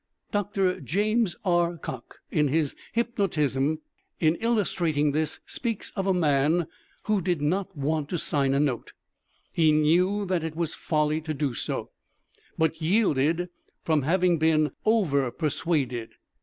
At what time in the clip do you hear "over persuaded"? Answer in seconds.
14.85-16.13